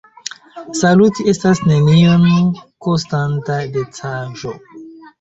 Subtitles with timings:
[0.79, 2.25] Saluti estas nenion
[2.89, 4.61] kostanta decaĵo.